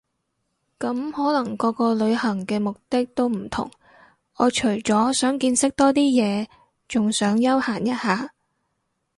[0.79, 3.69] 咁可能個個旅行嘅目的都唔同
[4.37, 6.47] 我除咗想見識多啲嘢，
[6.87, 8.31] 仲想休閒一下